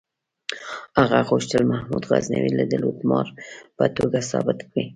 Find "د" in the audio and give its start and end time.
2.67-2.73